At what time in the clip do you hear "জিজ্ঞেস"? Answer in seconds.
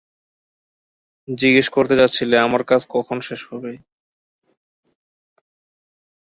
1.27-1.67